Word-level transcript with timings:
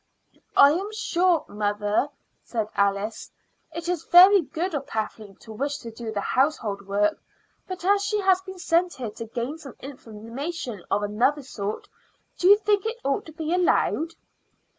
"I 0.57 0.71
am 0.71 0.91
sure, 0.93 1.45
mother," 1.47 2.09
said 2.43 2.69
Alice, 2.75 3.29
"it 3.71 3.87
is 3.87 4.01
very 4.05 4.41
good 4.41 4.73
of 4.73 4.87
Kathleen 4.87 5.35
to 5.41 5.53
wish 5.53 5.77
to 5.77 5.91
do 5.91 6.11
the 6.11 6.21
household 6.21 6.87
work; 6.87 7.21
but 7.67 7.85
as 7.85 8.03
she 8.03 8.19
has 8.21 8.41
been 8.41 8.57
sent 8.57 8.95
here 8.95 9.11
to 9.11 9.25
gain 9.27 9.59
some 9.59 9.75
information 9.79 10.83
of 10.89 11.03
another 11.03 11.43
sort, 11.43 11.87
do 12.39 12.47
you 12.47 12.57
think 12.57 12.87
it 12.87 12.97
ought 13.05 13.27
to 13.27 13.31
be 13.33 13.53
allowed?" 13.53 14.15